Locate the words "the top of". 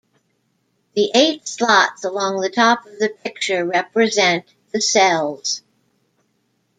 2.41-2.97